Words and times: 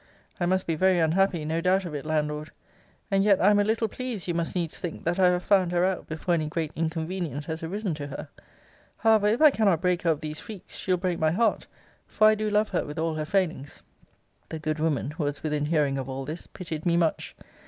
I 0.39 0.47
must 0.47 0.65
be 0.65 0.73
very 0.73 0.97
unhappy, 0.97 1.45
no 1.45 1.61
doubt 1.61 1.85
of 1.85 1.93
it, 1.93 2.07
Landlord. 2.07 2.49
And 3.11 3.23
yet 3.23 3.39
I 3.39 3.51
am 3.51 3.59
a 3.59 3.63
little 3.63 3.87
pleased, 3.87 4.27
you 4.27 4.33
must 4.33 4.55
needs 4.55 4.79
think, 4.79 5.03
that 5.05 5.19
I 5.19 5.27
have 5.29 5.43
found 5.43 5.71
her 5.73 5.85
out 5.85 6.07
before 6.07 6.33
any 6.33 6.47
great 6.47 6.71
inconvenience 6.75 7.45
has 7.45 7.61
arisen 7.61 7.93
to 7.93 8.07
her. 8.07 8.27
However, 8.97 9.27
if 9.27 9.43
I 9.43 9.51
cannot 9.51 9.79
break 9.79 10.01
her 10.01 10.09
of 10.09 10.21
these 10.21 10.39
freaks, 10.39 10.75
she'll 10.75 10.97
break 10.97 11.19
my 11.19 11.29
heart; 11.29 11.67
for 12.07 12.25
I 12.25 12.33
do 12.33 12.49
love 12.49 12.69
her 12.69 12.83
with 12.83 12.97
all 12.97 13.13
her 13.13 13.25
failings. 13.25 13.83
The 14.49 14.57
good 14.57 14.79
woman, 14.79 15.11
who 15.11 15.25
was 15.25 15.43
within 15.43 15.65
hearing 15.67 15.99
of 15.99 16.09
all 16.09 16.25
this, 16.25 16.47
pitied 16.47 16.83
me 16.83 16.97
much. 16.97 17.35